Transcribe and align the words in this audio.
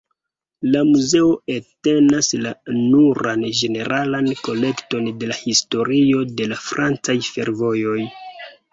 La 0.75 0.79
muzeo 0.91 1.27
entenas 1.55 2.31
la 2.45 2.53
nuran 2.79 3.45
ĝeneralan 3.61 4.33
kolekton 4.49 5.13
de 5.23 5.33
la 5.33 5.41
historio 5.45 6.27
de 6.43 6.53
la 6.53 6.63
francaj 6.67 7.21
fervojoj. 7.33 8.05